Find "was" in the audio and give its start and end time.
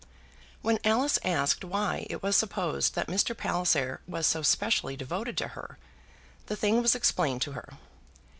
2.23-2.35, 4.07-4.25, 6.81-6.95